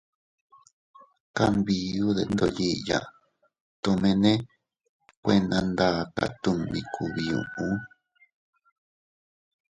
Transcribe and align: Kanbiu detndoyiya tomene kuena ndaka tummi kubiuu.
Kanbiu 1.37 2.07
detndoyiya 2.17 2.99
tomene 3.83 4.31
kuena 5.21 5.57
ndaka 5.71 6.25
tummi 6.41 6.79
kubiuu. 6.93 7.73